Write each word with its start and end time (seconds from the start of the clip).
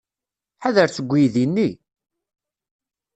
Ḥader 0.63 0.89
seg 0.91 1.09
uydi-nni? 1.13 1.69